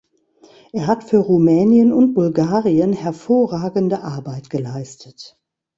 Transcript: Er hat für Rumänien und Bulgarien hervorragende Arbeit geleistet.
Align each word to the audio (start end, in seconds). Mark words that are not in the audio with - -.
Er 0.73 0.87
hat 0.87 1.03
für 1.03 1.19
Rumänien 1.19 1.93
und 1.93 2.15
Bulgarien 2.15 2.91
hervorragende 2.91 4.01
Arbeit 4.01 4.49
geleistet. 4.49 5.39